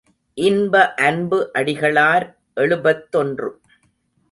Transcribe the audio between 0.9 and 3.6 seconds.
அன்பு அடிகளார் எழுபத்தொன்று.